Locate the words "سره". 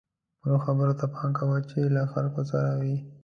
2.51-2.69